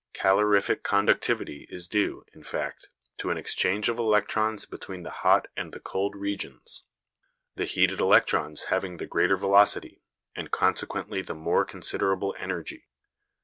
Calorific 0.15 0.81
conductivity 0.81 1.67
is 1.69 1.87
due, 1.87 2.25
in 2.33 2.41
fact, 2.41 2.89
to 3.19 3.29
an 3.29 3.37
exchange 3.37 3.87
of 3.87 3.99
electrons 3.99 4.65
between 4.65 5.03
the 5.03 5.11
hot 5.21 5.47
and 5.55 5.73
the 5.73 5.79
cold 5.79 6.15
regions, 6.15 6.85
the 7.55 7.65
heated 7.65 7.99
electrons 7.99 8.63
having 8.73 8.97
the 8.97 9.05
greater 9.05 9.37
velocity, 9.37 10.01
and 10.35 10.49
consequently 10.49 11.21
the 11.21 11.35
more 11.35 11.63
considerable 11.63 12.35
energy. 12.39 12.87